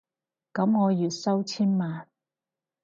[0.51, 2.07] 噉我月入千萬